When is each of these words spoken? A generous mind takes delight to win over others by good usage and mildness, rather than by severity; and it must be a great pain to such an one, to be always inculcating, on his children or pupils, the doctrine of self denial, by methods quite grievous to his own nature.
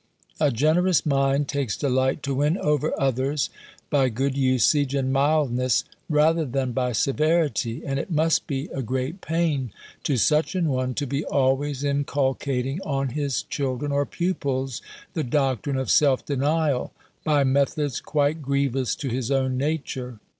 A 0.39 0.49
generous 0.49 1.05
mind 1.05 1.47
takes 1.47 1.77
delight 1.77 2.23
to 2.23 2.33
win 2.33 2.57
over 2.57 2.91
others 2.99 3.51
by 3.91 4.09
good 4.09 4.35
usage 4.35 4.95
and 4.95 5.13
mildness, 5.13 5.83
rather 6.09 6.43
than 6.43 6.71
by 6.71 6.91
severity; 6.91 7.83
and 7.85 7.99
it 7.99 8.09
must 8.09 8.47
be 8.47 8.65
a 8.73 8.81
great 8.81 9.21
pain 9.21 9.71
to 10.03 10.17
such 10.17 10.55
an 10.55 10.69
one, 10.69 10.95
to 10.95 11.05
be 11.05 11.23
always 11.25 11.83
inculcating, 11.83 12.81
on 12.81 13.09
his 13.09 13.43
children 13.43 13.91
or 13.91 14.07
pupils, 14.07 14.81
the 15.13 15.23
doctrine 15.23 15.77
of 15.77 15.91
self 15.91 16.25
denial, 16.25 16.91
by 17.23 17.43
methods 17.43 17.99
quite 18.01 18.41
grievous 18.41 18.95
to 18.95 19.07
his 19.07 19.29
own 19.29 19.55
nature. 19.55 20.17